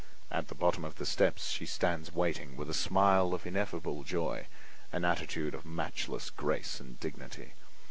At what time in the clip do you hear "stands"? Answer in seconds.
1.67-2.11